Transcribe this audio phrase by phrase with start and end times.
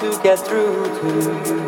[0.00, 1.63] to get through to you.